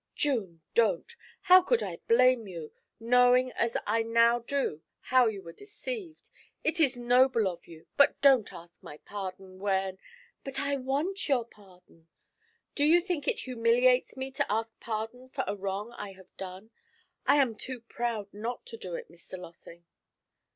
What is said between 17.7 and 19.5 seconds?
proud not to do it, Mr.